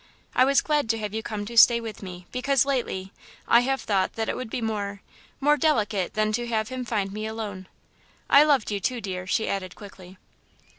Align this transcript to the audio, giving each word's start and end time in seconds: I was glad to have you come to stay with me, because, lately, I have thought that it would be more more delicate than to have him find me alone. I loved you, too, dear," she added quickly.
I 0.33 0.45
was 0.45 0.61
glad 0.63 0.89
to 0.89 0.97
have 0.97 1.13
you 1.13 1.21
come 1.21 1.45
to 1.45 1.55
stay 1.55 1.79
with 1.79 2.01
me, 2.01 2.25
because, 2.31 2.65
lately, 2.65 3.13
I 3.47 3.59
have 3.59 3.81
thought 3.81 4.13
that 4.13 4.27
it 4.29 4.35
would 4.35 4.49
be 4.49 4.59
more 4.59 5.01
more 5.39 5.57
delicate 5.57 6.15
than 6.15 6.31
to 6.31 6.47
have 6.47 6.69
him 6.69 6.85
find 6.85 7.11
me 7.13 7.27
alone. 7.27 7.67
I 8.27 8.41
loved 8.43 8.71
you, 8.71 8.79
too, 8.79 8.99
dear," 8.99 9.27
she 9.27 9.47
added 9.47 9.75
quickly. 9.75 10.17